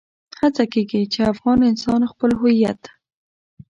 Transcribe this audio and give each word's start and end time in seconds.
هڅه 0.39 0.63
کېږي 0.73 1.01
چې 1.13 1.19
افغان 1.31 1.59
انسان 1.69 2.01
خپل 2.11 2.29
هويت. 2.39 2.81